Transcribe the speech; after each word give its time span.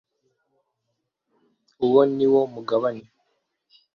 Uwo 1.85 2.01
ni 2.15 2.27
wo 2.31 2.41
mugabane 2.53 3.05